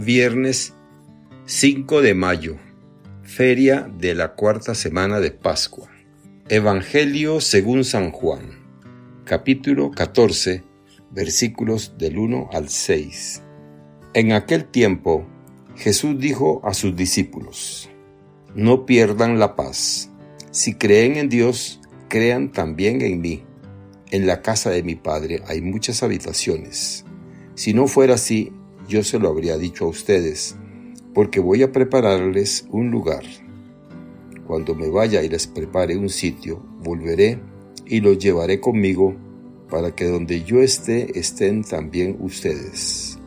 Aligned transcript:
Viernes 0.00 0.74
5 1.46 2.02
de 2.02 2.14
mayo, 2.14 2.56
feria 3.24 3.90
de 3.98 4.14
la 4.14 4.34
cuarta 4.34 4.76
semana 4.76 5.18
de 5.18 5.32
Pascua. 5.32 5.90
Evangelio 6.48 7.40
según 7.40 7.82
San 7.82 8.12
Juan, 8.12 8.60
capítulo 9.24 9.90
14, 9.90 10.62
versículos 11.10 11.98
del 11.98 12.16
1 12.16 12.50
al 12.52 12.68
6. 12.68 13.42
En 14.14 14.30
aquel 14.30 14.66
tiempo, 14.66 15.26
Jesús 15.74 16.20
dijo 16.20 16.60
a 16.64 16.74
sus 16.74 16.94
discípulos, 16.94 17.90
No 18.54 18.86
pierdan 18.86 19.40
la 19.40 19.56
paz. 19.56 20.12
Si 20.52 20.74
creen 20.74 21.16
en 21.16 21.28
Dios, 21.28 21.80
crean 22.06 22.52
también 22.52 23.02
en 23.02 23.20
mí. 23.20 23.42
En 24.12 24.28
la 24.28 24.42
casa 24.42 24.70
de 24.70 24.84
mi 24.84 24.94
Padre 24.94 25.42
hay 25.48 25.60
muchas 25.60 26.04
habitaciones. 26.04 27.04
Si 27.56 27.74
no 27.74 27.88
fuera 27.88 28.14
así, 28.14 28.52
yo 28.88 29.04
se 29.04 29.18
lo 29.18 29.28
habría 29.28 29.58
dicho 29.58 29.84
a 29.84 29.88
ustedes, 29.88 30.56
porque 31.14 31.40
voy 31.40 31.62
a 31.62 31.72
prepararles 31.72 32.66
un 32.70 32.90
lugar. 32.90 33.22
Cuando 34.46 34.74
me 34.74 34.88
vaya 34.88 35.22
y 35.22 35.28
les 35.28 35.46
prepare 35.46 35.98
un 35.98 36.08
sitio, 36.08 36.62
volveré 36.82 37.38
y 37.84 38.00
los 38.00 38.18
llevaré 38.18 38.60
conmigo 38.60 39.14
para 39.68 39.94
que 39.94 40.06
donde 40.06 40.42
yo 40.42 40.60
esté 40.60 41.18
estén 41.18 41.62
también 41.62 42.16
ustedes. 42.20 43.18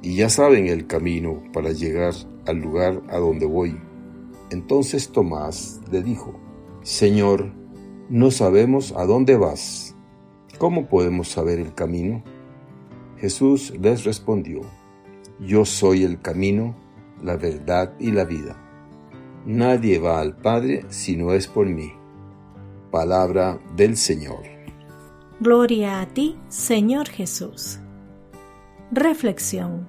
Y 0.00 0.14
ya 0.14 0.28
saben 0.28 0.68
el 0.68 0.86
camino 0.86 1.42
para 1.52 1.72
llegar 1.72 2.14
al 2.46 2.58
lugar 2.58 3.02
a 3.08 3.18
donde 3.18 3.46
voy. 3.46 3.76
Entonces 4.50 5.08
Tomás 5.08 5.80
le 5.90 6.02
dijo, 6.02 6.38
Señor, 6.82 7.52
no 8.08 8.30
sabemos 8.30 8.92
a 8.96 9.06
dónde 9.06 9.36
vas. 9.36 9.96
¿Cómo 10.58 10.86
podemos 10.88 11.28
saber 11.28 11.58
el 11.58 11.74
camino? 11.74 12.22
Jesús 13.18 13.72
les 13.80 14.04
respondió, 14.04 14.60
Yo 15.40 15.64
soy 15.64 16.04
el 16.04 16.20
camino, 16.20 16.76
la 17.22 17.36
verdad 17.36 17.94
y 17.98 18.12
la 18.12 18.24
vida. 18.24 18.56
Nadie 19.46 19.98
va 19.98 20.20
al 20.20 20.36
Padre 20.36 20.86
si 20.88 21.16
no 21.16 21.32
es 21.32 21.46
por 21.48 21.66
mí. 21.66 21.92
Palabra 22.90 23.58
del 23.76 23.96
Señor. 23.96 24.42
Gloria 25.40 26.00
a 26.00 26.06
ti, 26.06 26.38
Señor 26.48 27.08
Jesús. 27.08 27.78
Reflexión. 28.90 29.88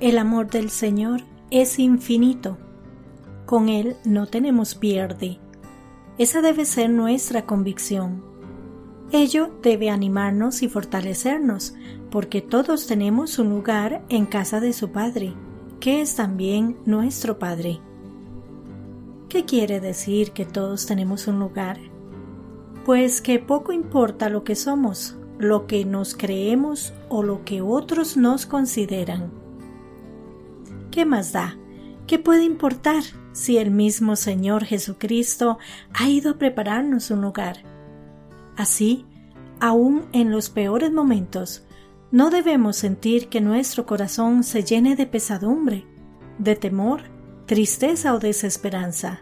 El 0.00 0.18
amor 0.18 0.48
del 0.48 0.70
Señor 0.70 1.22
es 1.50 1.78
infinito. 1.78 2.58
Con 3.44 3.68
Él 3.68 3.96
no 4.04 4.26
tenemos 4.26 4.74
pierde. 4.74 5.38
Esa 6.18 6.40
debe 6.40 6.64
ser 6.64 6.90
nuestra 6.90 7.44
convicción. 7.44 8.24
Ello 9.12 9.50
debe 9.62 9.90
animarnos 9.90 10.62
y 10.62 10.68
fortalecernos, 10.68 11.74
porque 12.10 12.40
todos 12.40 12.86
tenemos 12.86 13.38
un 13.38 13.50
lugar 13.50 14.04
en 14.08 14.26
casa 14.26 14.60
de 14.60 14.72
su 14.72 14.90
Padre, 14.90 15.34
que 15.80 16.00
es 16.00 16.14
también 16.14 16.76
nuestro 16.84 17.38
Padre. 17.38 17.80
¿Qué 19.28 19.44
quiere 19.44 19.80
decir 19.80 20.32
que 20.32 20.44
todos 20.44 20.86
tenemos 20.86 21.26
un 21.26 21.38
lugar? 21.38 21.78
Pues 22.84 23.20
que 23.20 23.38
poco 23.38 23.72
importa 23.72 24.28
lo 24.28 24.44
que 24.44 24.54
somos, 24.54 25.16
lo 25.38 25.66
que 25.66 25.84
nos 25.84 26.14
creemos 26.14 26.94
o 27.08 27.22
lo 27.22 27.44
que 27.44 27.60
otros 27.60 28.16
nos 28.16 28.46
consideran. 28.46 29.32
¿Qué 30.90 31.04
más 31.04 31.32
da? 31.32 31.58
¿Qué 32.06 32.18
puede 32.18 32.44
importar 32.44 33.02
si 33.32 33.58
el 33.58 33.70
mismo 33.72 34.14
Señor 34.16 34.64
Jesucristo 34.64 35.58
ha 35.92 36.08
ido 36.08 36.30
a 36.30 36.38
prepararnos 36.38 37.10
un 37.10 37.20
lugar? 37.20 37.58
Así, 38.56 39.04
aun 39.60 40.06
en 40.12 40.30
los 40.30 40.48
peores 40.48 40.92
momentos, 40.92 41.65
no 42.10 42.30
debemos 42.30 42.76
sentir 42.76 43.28
que 43.28 43.40
nuestro 43.40 43.84
corazón 43.84 44.44
se 44.44 44.62
llene 44.62 44.96
de 44.96 45.06
pesadumbre, 45.06 45.86
de 46.38 46.54
temor, 46.54 47.02
tristeza 47.46 48.14
o 48.14 48.18
desesperanza. 48.18 49.20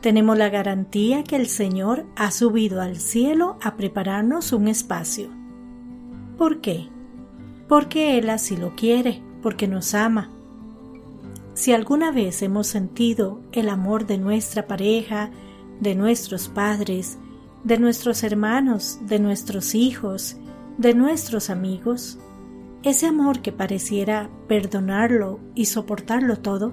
Tenemos 0.00 0.38
la 0.38 0.48
garantía 0.48 1.24
que 1.24 1.36
el 1.36 1.48
Señor 1.48 2.06
ha 2.16 2.30
subido 2.30 2.80
al 2.80 2.96
cielo 2.96 3.58
a 3.62 3.76
prepararnos 3.76 4.52
un 4.52 4.68
espacio. 4.68 5.28
¿Por 6.36 6.60
qué? 6.60 6.88
Porque 7.68 8.16
Él 8.16 8.30
así 8.30 8.56
lo 8.56 8.74
quiere, 8.76 9.22
porque 9.42 9.68
nos 9.68 9.94
ama. 9.94 10.30
Si 11.54 11.72
alguna 11.72 12.12
vez 12.12 12.42
hemos 12.42 12.68
sentido 12.68 13.40
el 13.52 13.68
amor 13.68 14.06
de 14.06 14.18
nuestra 14.18 14.66
pareja, 14.68 15.30
de 15.80 15.96
nuestros 15.96 16.48
padres, 16.48 17.18
de 17.64 17.78
nuestros 17.78 18.22
hermanos, 18.22 19.00
de 19.02 19.18
nuestros 19.18 19.74
hijos, 19.74 20.36
de 20.78 20.94
nuestros 20.94 21.50
amigos, 21.50 22.20
ese 22.84 23.06
amor 23.06 23.40
que 23.42 23.50
pareciera 23.50 24.30
perdonarlo 24.46 25.40
y 25.56 25.66
soportarlo 25.66 26.36
todo, 26.36 26.72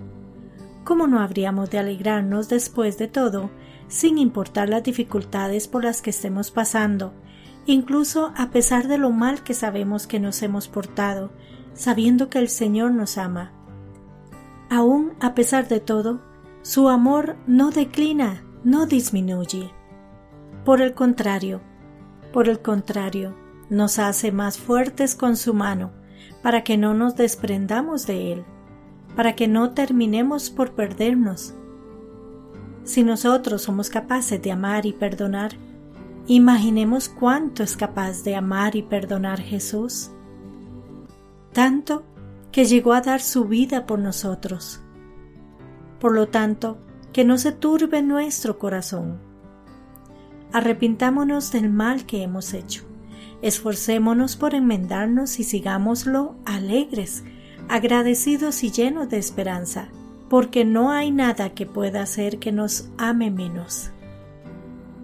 ¿cómo 0.84 1.08
no 1.08 1.20
habríamos 1.20 1.72
de 1.72 1.80
alegrarnos 1.80 2.48
después 2.48 3.00
de 3.00 3.08
todo, 3.08 3.50
sin 3.88 4.20
importar 4.20 4.70
las 4.70 4.84
dificultades 4.84 5.68
por 5.68 5.84
las 5.84 6.04
que 6.04 6.12
estemos 6.12 6.52
pasando, 6.52 7.14
incluso 7.66 8.32
a 8.38 8.52
pesar 8.52 8.88
de 8.88 9.00
lo 9.00 9.10
mal 9.10 9.44
que 9.44 9.56
sabemos 9.56 10.06
que 10.06 10.20
nos 10.20 10.44
hemos 10.44 10.68
portado, 10.68 11.32
sabiendo 11.74 12.30
que 12.30 12.38
el 12.38 12.50
Señor 12.50 12.92
nos 12.92 13.18
ama? 13.18 13.54
Aún 14.70 15.14
a 15.20 15.34
pesar 15.34 15.68
de 15.68 15.80
todo, 15.80 16.22
su 16.62 16.90
amor 16.90 17.38
no 17.48 17.72
declina, 17.72 18.44
no 18.64 18.86
disminuye. 18.86 19.72
Por 20.64 20.82
el 20.82 20.94
contrario, 20.94 21.62
por 22.32 22.50
el 22.50 22.60
contrario, 22.60 23.44
nos 23.70 24.00
hace 24.00 24.31
más 24.31 24.58
fuertes 24.58 25.16
con 25.16 25.38
su 25.38 25.53
mano, 25.53 25.92
para 26.42 26.64
que 26.64 26.78
no 26.78 26.94
nos 26.94 27.16
desprendamos 27.16 28.06
de 28.06 28.34
él, 28.34 28.46
para 29.16 29.36
que 29.36 29.48
no 29.48 29.72
terminemos 29.72 30.50
por 30.50 30.74
perdernos. 30.74 31.53
Si 32.84 33.04
nosotros 33.04 33.64
somos 33.64 33.90
capaces 33.90 34.42
de 34.42 34.52
amar 34.52 34.86
y 34.86 34.94
perdonar, 34.94 35.54
imaginemos 36.28 37.09
cuánto 37.09 37.64
es 37.64 37.75
capaz 37.75 38.24
de 38.24 38.36
amar 38.36 38.75
y 38.75 38.84
perdonar 38.84 39.40
Jesús. 39.40 40.12
Tanto 41.54 42.04
que 42.52 42.66
llegó 42.66 42.94
a 42.94 43.02
dar 43.02 43.22
su 43.22 43.46
vida 43.46 43.86
por 43.86 44.00
nosotros. 44.00 44.81
Por 46.00 46.14
lo 46.14 46.28
tanto, 46.28 46.78
que 47.12 47.24
no 47.24 47.38
se 47.38 47.52
turbe 47.52 48.02
nuestro 48.02 48.59
corazón 48.59 49.20
arrepintámonos 50.56 51.52
del 51.52 51.70
mal 51.70 52.06
que 52.06 52.24
hemos 52.24 52.54
hecho. 52.54 52.86
Esforcémonos 53.41 54.35
por 54.35 54.56
enmendarnos 54.56 55.40
y 55.40 55.44
sigámoslo 55.44 56.35
alegres, 56.46 57.23
agradecidos 57.69 58.63
y 58.63 58.72
llenos 58.72 59.09
de 59.09 59.18
esperanza, 59.18 59.90
porque 60.29 60.66
no 60.66 60.91
hay 60.91 61.12
nada 61.12 61.53
que 61.53 61.66
pueda 61.66 62.01
hacer 62.01 62.40
que 62.40 62.51
nos 62.51 62.90
ame 62.97 63.31
menos. 63.31 63.91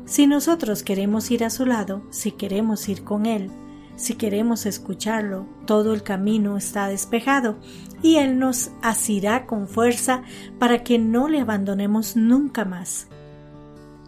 Si 0.06 0.28
nosotros 0.28 0.84
queremos 0.84 1.32
ir 1.32 1.44
a 1.44 1.50
su 1.50 1.66
lado, 1.66 2.04
si 2.10 2.32
queremos 2.32 2.90
ir 2.90 3.04
con 3.04 3.26
Él, 3.26 3.50
si 3.96 4.16
queremos 4.16 4.66
escucharlo, 4.66 5.46
todo 5.66 5.94
el 5.94 6.02
camino 6.02 6.58
está 6.58 6.88
despejado 6.88 7.58
y 8.02 8.16
Él 8.16 8.40
nos 8.40 8.72
asirá 8.82 9.46
con 9.46 9.68
fuerza 9.68 10.24
para 10.58 10.84
que 10.84 10.98
no 10.98 11.28
le 11.28 11.42
abandonemos 11.42 12.16
nunca 12.16 12.66
más 12.66 13.08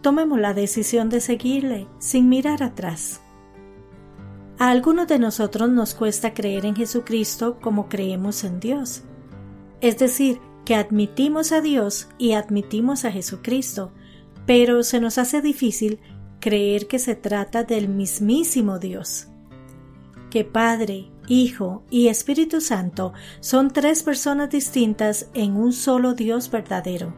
tomemos 0.04 0.38
la 0.38 0.54
decisión 0.54 1.10
de 1.10 1.22
seguirle 1.22 1.88
sin 1.98 2.28
mirar 2.30 2.62
atrás. 2.62 3.23
A 4.60 4.70
algunos 4.70 5.08
de 5.08 5.20
nosotros 5.20 5.70
nos 5.70 5.94
cuesta 5.94 6.34
creer 6.34 6.66
en 6.66 6.76
Jesucristo 6.76 7.60
como 7.60 7.90
creemos 7.90 8.44
en 8.44 8.60
Dios. 8.60 9.04
Es 9.82 9.98
decir, 9.98 10.40
que 10.66 10.76
admitimos 10.76 11.52
a 11.52 11.62
Dios 11.62 12.08
y 12.18 12.34
admitimos 12.34 13.04
a 13.06 13.12
Jesucristo, 13.12 13.92
pero 14.46 14.84
se 14.84 15.00
nos 15.00 15.18
hace 15.18 15.42
difícil 15.42 16.00
creer 16.40 16.88
que 16.88 17.00
se 17.00 17.16
trata 17.16 17.64
del 17.64 17.90
mismísimo 17.90 18.80
Dios. 18.80 19.28
Que 20.30 20.44
Padre, 20.44 21.12
Hijo 21.28 21.84
y 21.90 22.08
Espíritu 22.08 22.60
Santo 22.60 23.14
son 23.40 23.72
tres 23.72 24.04
personas 24.04 24.50
distintas 24.50 25.30
en 25.34 25.56
un 25.56 25.74
solo 25.74 26.14
Dios 26.14 26.52
verdadero. 26.52 27.14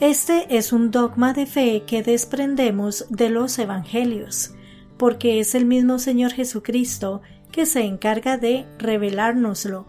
Este 0.00 0.56
es 0.56 0.72
un 0.72 0.90
dogma 0.90 1.32
de 1.32 1.46
fe 1.46 1.84
que 1.86 2.02
desprendemos 2.02 3.06
de 3.10 3.30
los 3.30 3.58
Evangelios, 3.58 4.53
porque 4.96 5.40
es 5.40 5.54
el 5.54 5.64
mismo 5.66 5.98
Señor 5.98 6.32
Jesucristo 6.32 7.22
que 7.52 7.66
se 7.66 7.82
encarga 7.82 8.36
de 8.36 8.66
revelárnoslo, 8.78 9.86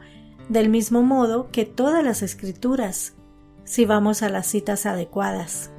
del 0.49 0.69
mismo 0.69 1.01
modo 1.01 1.49
que 1.51 1.65
todas 1.65 2.03
las 2.03 2.21
escrituras, 2.21 3.15
si 3.63 3.85
vamos 3.85 4.21
a 4.21 4.29
las 4.29 4.47
citas 4.47 4.85
adecuadas. 4.85 5.71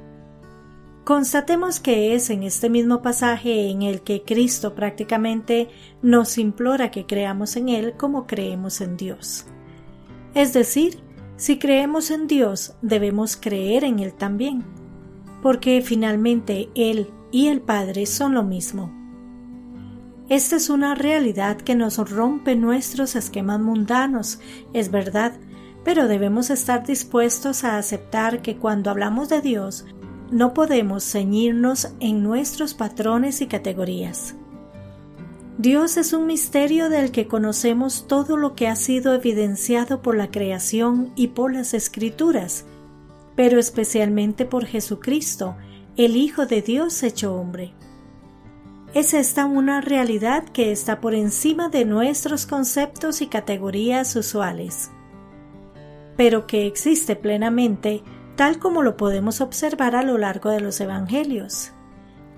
Constatemos 1.05 1.79
que 1.79 2.15
es 2.15 2.29
en 2.29 2.43
este 2.43 2.69
mismo 2.69 3.01
pasaje 3.01 3.69
en 3.69 3.81
el 3.81 4.01
que 4.01 4.23
Cristo 4.23 4.75
prácticamente 4.75 5.69
nos 6.01 6.37
implora 6.37 6.91
que 6.91 7.05
creamos 7.05 7.55
en 7.55 7.69
Él 7.69 7.93
como 7.95 8.27
creemos 8.27 8.81
en 8.81 8.97
Dios. 8.97 9.45
Es 10.33 10.51
decir, 10.51 10.99
si 11.37 11.59
creemos 11.59 12.11
en 12.11 12.27
Dios, 12.27 12.73
debemos 12.81 13.37
creer 13.37 13.85
en 13.85 13.99
Él 13.99 14.13
también, 14.13 14.65
porque 15.41 15.81
finalmente 15.81 16.67
Él 16.75 17.09
y 17.31 17.47
el 17.47 17.61
Padre 17.61 18.05
son 18.05 18.33
lo 18.33 18.43
mismo. 18.43 18.96
Esta 20.29 20.57
es 20.57 20.69
una 20.69 20.93
realidad 20.93 21.55
que 21.55 21.73
nos 21.73 21.97
rompe 21.97 22.55
nuestros 22.57 23.15
esquemas 23.15 23.61
mundanos, 23.61 24.39
es 24.73 24.91
verdad, 24.91 25.33
pero 25.85 26.09
debemos 26.09 26.49
estar 26.49 26.85
dispuestos 26.85 27.63
a 27.63 27.77
aceptar 27.77 28.41
que 28.41 28.57
cuando 28.57 28.89
hablamos 28.89 29.29
de 29.29 29.39
Dios, 29.39 29.85
no 30.29 30.53
podemos 30.53 31.09
ceñirnos 31.09 31.93
en 32.01 32.23
nuestros 32.23 32.73
patrones 32.73 33.39
y 33.39 33.47
categorías. 33.47 34.35
Dios 35.57 35.95
es 35.95 36.11
un 36.11 36.27
misterio 36.27 36.89
del 36.89 37.11
que 37.11 37.27
conocemos 37.27 38.05
todo 38.07 38.35
lo 38.35 38.53
que 38.53 38.67
ha 38.67 38.75
sido 38.75 39.15
evidenciado 39.15 40.01
por 40.01 40.17
la 40.17 40.29
creación 40.29 41.13
y 41.15 41.29
por 41.29 41.53
las 41.53 41.73
escrituras, 41.73 42.65
pero 43.37 43.59
especialmente 43.59 44.45
por 44.45 44.65
Jesucristo, 44.65 45.55
el 45.95 46.17
Hijo 46.17 46.45
de 46.45 46.61
Dios 46.61 47.01
hecho 47.01 47.33
hombre. 47.33 47.73
Es 48.97 49.13
esta 49.13 49.45
una 49.45 49.79
realidad 49.79 50.43
que 50.43 50.71
está 50.71 50.99
por 51.01 51.13
encima 51.13 51.69
de 51.69 51.85
nuestros 51.85 52.47
conceptos 52.47 53.21
y 53.21 53.27
categorías 53.27 54.15
usuales, 54.15 54.89
pero 56.15 56.47
que 56.47 56.65
existe 56.65 57.15
plenamente 57.15 58.01
tal 58.35 58.57
como 58.57 58.81
lo 58.81 58.97
podemos 58.97 59.39
observar 59.39 59.95
a 59.95 60.01
lo 60.01 60.17
largo 60.17 60.49
de 60.49 60.61
los 60.61 60.81
Evangelios. 60.81 61.73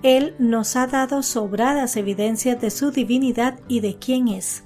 Él 0.02 0.34
nos 0.38 0.76
ha 0.76 0.86
dado 0.86 1.22
sobradas 1.22 1.96
evidencias 1.96 2.60
de 2.60 2.68
su 2.68 2.90
divinidad 2.90 3.58
y 3.66 3.80
de 3.80 3.96
quién 3.98 4.28
es. 4.28 4.64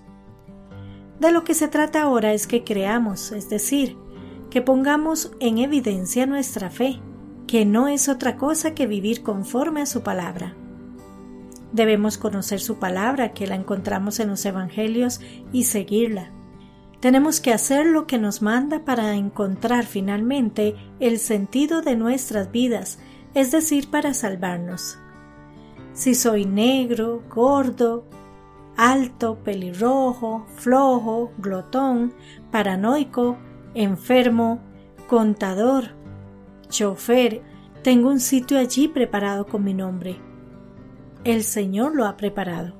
De 1.20 1.30
lo 1.30 1.44
que 1.44 1.54
se 1.54 1.68
trata 1.68 2.02
ahora 2.02 2.32
es 2.32 2.48
que 2.48 2.64
creamos, 2.64 3.30
es 3.30 3.48
decir, 3.48 3.96
que 4.50 4.62
pongamos 4.62 5.30
en 5.38 5.58
evidencia 5.58 6.26
nuestra 6.26 6.70
fe, 6.70 7.00
que 7.46 7.64
no 7.64 7.86
es 7.86 8.08
otra 8.08 8.36
cosa 8.36 8.74
que 8.74 8.88
vivir 8.88 9.22
conforme 9.22 9.80
a 9.80 9.86
su 9.86 10.02
palabra. 10.02 10.56
Debemos 11.74 12.16
conocer 12.16 12.60
su 12.60 12.78
palabra, 12.78 13.34
que 13.34 13.46
la 13.46 13.56
encontramos 13.56 14.18
en 14.18 14.28
los 14.28 14.46
Evangelios, 14.46 15.20
y 15.52 15.64
seguirla. 15.64 16.32
Tenemos 17.00 17.40
que 17.40 17.52
hacer 17.52 17.84
lo 17.84 18.06
que 18.06 18.16
nos 18.16 18.40
manda 18.40 18.86
para 18.86 19.14
encontrar 19.14 19.84
finalmente 19.84 20.74
el 21.00 21.18
sentido 21.18 21.82
de 21.82 21.96
nuestras 21.96 22.50
vidas, 22.50 22.98
es 23.34 23.50
decir, 23.50 23.90
para 23.90 24.14
salvarnos 24.14 24.98
si 25.94 26.16
soy 26.16 26.44
negro, 26.44 27.22
gordo, 27.30 28.04
alto, 28.76 29.38
pelirrojo, 29.44 30.44
flojo, 30.56 31.32
glotón, 31.38 32.12
paranoico, 32.50 33.38
enfermo, 33.74 34.60
contador, 35.08 35.94
chofer, 36.68 37.42
tengo 37.82 38.10
un 38.10 38.18
sitio 38.18 38.58
allí 38.58 38.88
preparado 38.88 39.46
con 39.46 39.62
mi 39.62 39.72
nombre. 39.72 40.20
El 41.24 41.42
Señor 41.42 41.96
lo 41.96 42.04
ha 42.04 42.18
preparado. 42.18 42.74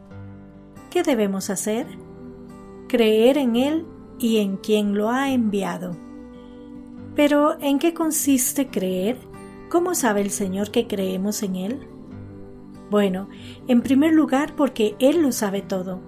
¿Qué 0.91 1.03
debemos 1.03 1.49
hacer? 1.49 1.87
Creer 2.89 3.39
en 3.39 3.57
Él 3.57 3.87
y 4.19 4.37
en 4.37 4.59
quien 4.59 4.95
lo 4.95 5.09
ha 5.09 5.33
enviado. 5.33 5.97
Pero, 7.17 7.59
¿en 7.61 7.79
qué 7.79 7.95
consiste 7.95 8.69
creer? 8.69 9.17
¿Cómo 9.71 9.95
sabe 9.95 10.21
el 10.21 10.31
Señor 10.31 10.71
que 10.71 10.87
creemos 10.87 11.43
en 11.43 11.57
Él? 11.57 11.89
Bueno, 12.91 13.31
en 13.67 13.81
primer 13.81 14.13
lugar 14.13 14.55
porque 14.57 14.95
Él 14.99 15.23
lo 15.23 15.33
sabe 15.33 15.63
todo. 15.63 16.03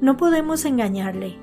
No 0.00 0.16
podemos 0.16 0.64
engañarle. 0.64 1.38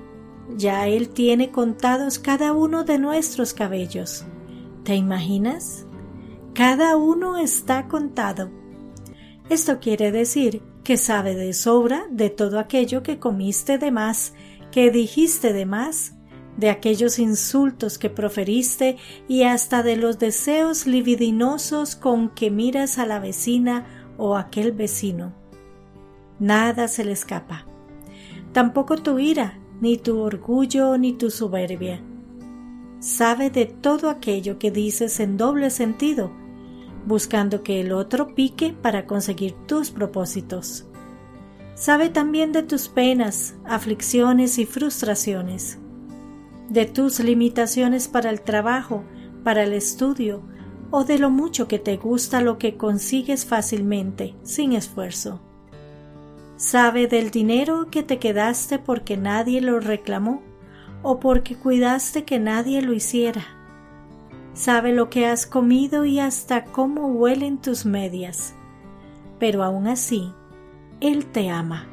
Ya 0.57 0.89
Él 0.89 1.07
tiene 1.07 1.51
contados 1.51 2.19
cada 2.19 2.51
uno 2.51 2.83
de 2.83 3.00
nuestros 3.00 3.53
cabellos. 3.53 4.25
¿Te 4.83 4.94
imaginas? 4.94 5.85
Cada 6.53 6.97
uno 6.97 7.38
está 7.38 7.88
contado. 7.88 8.50
Esto 9.49 9.79
quiere 9.79 10.11
decir 10.11 10.61
que 10.83 10.97
sabe 10.97 11.33
de 11.33 11.53
sobra 11.53 12.05
de 12.09 12.29
todo 12.29 12.59
aquello 12.59 13.01
que 13.01 13.17
comiste 13.17 13.77
de 13.77 13.91
más, 13.91 14.33
que 14.71 14.91
dijiste 14.91 15.53
de 15.53 15.65
más, 15.65 16.15
de 16.57 16.69
aquellos 16.69 17.17
insultos 17.17 17.97
que 17.97 18.09
proferiste 18.09 18.97
y 19.27 19.44
hasta 19.44 19.83
de 19.83 19.95
los 19.95 20.19
deseos 20.19 20.85
libidinosos 20.85 21.95
con 21.95 22.29
que 22.29 22.51
miras 22.51 22.97
a 22.97 23.05
la 23.05 23.19
vecina 23.19 23.85
o 24.17 24.35
aquel 24.35 24.73
vecino. 24.73 25.33
Nada 26.39 26.88
se 26.88 27.05
le 27.05 27.13
escapa. 27.13 27.65
Tampoco 28.51 28.97
tu 28.97 29.17
ira, 29.17 29.59
ni 29.79 29.97
tu 29.97 30.19
orgullo, 30.19 30.97
ni 30.97 31.13
tu 31.13 31.29
soberbia. 31.29 32.01
Sabe 33.00 33.50
de 33.50 33.65
todo 33.65 34.09
aquello 34.09 34.57
que 34.57 34.71
dices 34.71 35.19
en 35.19 35.38
doble 35.38 35.69
sentido, 35.69 36.31
buscando 37.05 37.63
que 37.63 37.81
el 37.81 37.91
otro 37.91 38.33
pique 38.35 38.73
para 38.73 39.05
conseguir 39.05 39.53
tus 39.67 39.91
propósitos. 39.91 40.85
Sabe 41.75 42.09
también 42.09 42.51
de 42.51 42.63
tus 42.63 42.88
penas, 42.88 43.55
aflicciones 43.65 44.57
y 44.57 44.65
frustraciones, 44.65 45.77
de 46.69 46.85
tus 46.85 47.19
limitaciones 47.19 48.07
para 48.07 48.29
el 48.29 48.41
trabajo, 48.41 49.03
para 49.44 49.63
el 49.63 49.73
estudio, 49.73 50.41
o 50.89 51.03
de 51.03 51.19
lo 51.19 51.29
mucho 51.29 51.67
que 51.67 51.79
te 51.79 51.97
gusta 51.97 52.41
lo 52.41 52.57
que 52.57 52.77
consigues 52.77 53.45
fácilmente, 53.45 54.35
sin 54.43 54.73
esfuerzo. 54.73 55.41
Sabe 56.55 57.07
del 57.07 57.29
dinero 57.29 57.89
que 57.91 58.01
te 58.01 58.17
quedaste 58.17 58.79
porque 58.79 59.15
nadie 59.15 59.61
lo 59.61 59.79
reclamó 59.79 60.41
o 61.03 61.19
porque 61.19 61.55
cuidaste 61.55 62.23
que 62.23 62.39
nadie 62.39 62.81
lo 62.81 62.93
hiciera. 62.93 63.56
Sabe 64.57 64.92
lo 64.92 65.09
que 65.09 65.25
has 65.25 65.45
comido 65.45 66.04
y 66.04 66.19
hasta 66.19 66.65
cómo 66.65 67.07
huelen 67.07 67.59
tus 67.59 67.86
medias. 67.86 68.56
Pero 69.39 69.63
aún 69.63 69.88
así, 69.88 70.33
Él 71.00 71.27
te 71.27 71.50
ama. 71.50 71.88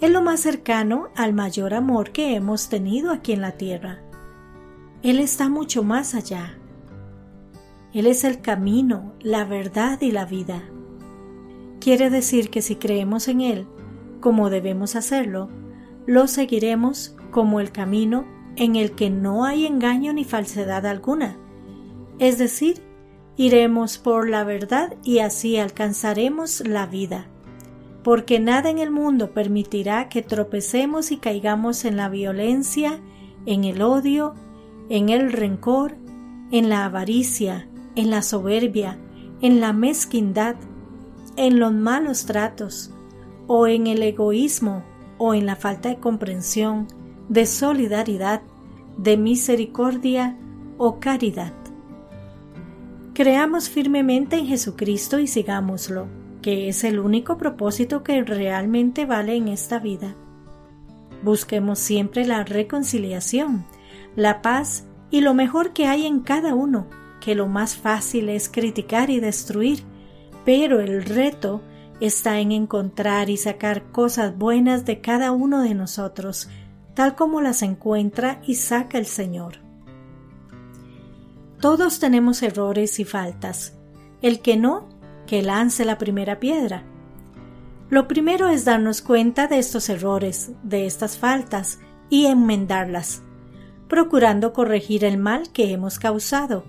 Es 0.00 0.10
lo 0.10 0.22
más 0.22 0.40
cercano 0.40 1.08
al 1.14 1.34
mayor 1.34 1.74
amor 1.74 2.12
que 2.12 2.34
hemos 2.34 2.70
tenido 2.70 3.10
aquí 3.10 3.32
en 3.32 3.42
la 3.42 3.52
tierra. 3.52 4.00
Él 5.02 5.18
está 5.18 5.48
mucho 5.48 5.82
más 5.82 6.14
allá 6.14 6.54
él 7.94 8.08
es 8.08 8.24
el 8.24 8.40
camino, 8.40 9.12
la 9.20 9.44
verdad 9.44 10.00
y 10.00 10.10
la 10.10 10.24
vida. 10.24 10.64
Quiere 11.80 12.10
decir 12.10 12.50
que 12.50 12.60
si 12.60 12.74
creemos 12.74 13.28
en 13.28 13.40
Él, 13.40 13.68
como 14.18 14.50
debemos 14.50 14.96
hacerlo, 14.96 15.48
lo 16.04 16.26
seguiremos 16.26 17.16
como 17.30 17.60
el 17.60 17.70
camino 17.70 18.26
en 18.56 18.74
el 18.74 18.96
que 18.96 19.10
no 19.10 19.44
hay 19.44 19.64
engaño 19.64 20.12
ni 20.12 20.24
falsedad 20.24 20.86
alguna. 20.86 21.36
Es 22.18 22.38
decir, 22.38 22.82
iremos 23.36 23.98
por 23.98 24.28
la 24.28 24.44
verdad 24.44 24.94
y 25.02 25.18
así 25.18 25.56
alcanzaremos 25.56 26.60
la 26.66 26.86
vida. 26.86 27.26
Porque 28.02 28.38
nada 28.38 28.70
en 28.70 28.78
el 28.78 28.90
mundo 28.90 29.32
permitirá 29.32 30.08
que 30.08 30.22
tropecemos 30.22 31.10
y 31.10 31.16
caigamos 31.16 31.84
en 31.84 31.96
la 31.96 32.08
violencia, 32.08 33.00
en 33.46 33.64
el 33.64 33.82
odio, 33.82 34.34
en 34.88 35.08
el 35.08 35.32
rencor, 35.32 35.96
en 36.50 36.68
la 36.68 36.84
avaricia, 36.84 37.68
en 37.96 38.10
la 38.10 38.22
soberbia, 38.22 38.98
en 39.40 39.60
la 39.60 39.72
mezquindad, 39.72 40.56
en 41.36 41.58
los 41.58 41.72
malos 41.72 42.26
tratos, 42.26 42.90
o 43.46 43.66
en 43.66 43.86
el 43.86 44.02
egoísmo, 44.02 44.84
o 45.18 45.34
en 45.34 45.46
la 45.46 45.56
falta 45.56 45.88
de 45.88 45.96
comprensión, 45.96 46.86
de 47.28 47.46
solidaridad, 47.46 48.42
de 48.96 49.16
misericordia 49.16 50.36
o 50.78 51.00
caridad. 51.00 51.52
Creamos 53.14 53.68
firmemente 53.68 54.34
en 54.34 54.48
Jesucristo 54.48 55.20
y 55.20 55.28
sigámoslo, 55.28 56.08
que 56.42 56.68
es 56.68 56.82
el 56.82 56.98
único 56.98 57.38
propósito 57.38 58.02
que 58.02 58.24
realmente 58.24 59.06
vale 59.06 59.36
en 59.36 59.46
esta 59.46 59.78
vida. 59.78 60.16
Busquemos 61.22 61.78
siempre 61.78 62.26
la 62.26 62.42
reconciliación, 62.42 63.66
la 64.16 64.42
paz 64.42 64.88
y 65.12 65.20
lo 65.20 65.32
mejor 65.32 65.72
que 65.72 65.86
hay 65.86 66.06
en 66.06 66.22
cada 66.22 66.56
uno, 66.56 66.88
que 67.20 67.36
lo 67.36 67.46
más 67.46 67.76
fácil 67.76 68.28
es 68.30 68.48
criticar 68.48 69.10
y 69.10 69.20
destruir, 69.20 69.84
pero 70.44 70.80
el 70.80 71.04
reto 71.04 71.62
está 72.00 72.40
en 72.40 72.50
encontrar 72.50 73.30
y 73.30 73.36
sacar 73.36 73.92
cosas 73.92 74.36
buenas 74.36 74.86
de 74.86 75.00
cada 75.00 75.30
uno 75.30 75.62
de 75.62 75.74
nosotros, 75.74 76.48
tal 76.94 77.14
como 77.14 77.40
las 77.40 77.62
encuentra 77.62 78.40
y 78.44 78.56
saca 78.56 78.98
el 78.98 79.06
Señor. 79.06 79.63
Todos 81.64 81.98
tenemos 81.98 82.42
errores 82.42 83.00
y 83.00 83.06
faltas. 83.06 83.72
El 84.20 84.40
que 84.40 84.58
no, 84.58 84.86
que 85.26 85.40
lance 85.40 85.86
la 85.86 85.96
primera 85.96 86.38
piedra. 86.38 86.82
Lo 87.88 88.06
primero 88.06 88.50
es 88.50 88.66
darnos 88.66 89.00
cuenta 89.00 89.46
de 89.46 89.60
estos 89.60 89.88
errores, 89.88 90.50
de 90.62 90.84
estas 90.84 91.16
faltas, 91.16 91.78
y 92.10 92.26
enmendarlas, 92.26 93.22
procurando 93.88 94.52
corregir 94.52 95.06
el 95.06 95.16
mal 95.16 95.52
que 95.52 95.72
hemos 95.72 95.98
causado, 95.98 96.66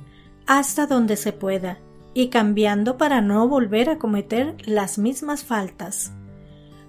hasta 0.47 0.87
donde 0.87 1.17
se 1.17 1.33
pueda 1.33 1.77
y 2.13 2.29
cambiando 2.29 2.97
para 2.97 3.19
no 3.19 3.49
volver 3.49 3.89
a 3.89 3.97
cometer 3.97 4.55
las 4.65 4.97
mismas 4.97 5.43
faltas. 5.43 6.13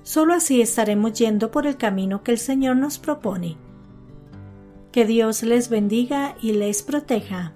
Solo 0.05 0.33
así 0.35 0.61
estaremos 0.61 1.15
yendo 1.15 1.51
por 1.51 1.67
el 1.67 1.77
camino 1.77 2.23
que 2.23 2.31
el 2.31 2.39
Señor 2.39 2.77
nos 2.77 3.01
propone. 3.01 3.57
Que 4.93 5.07
Dios 5.07 5.43
les 5.43 5.69
bendiga 5.69 6.37
y 6.41 6.53
les 6.53 6.85
proteja. 6.85 7.53